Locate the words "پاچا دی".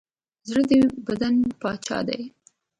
1.61-2.21